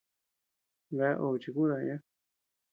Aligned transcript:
Bea 0.95 1.11
obe 1.23 1.37
chikudaya. 1.43 1.95